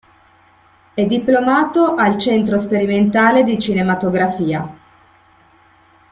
[0.95, 4.77] È diplomato al Centro Sperimentale di Cinematografia.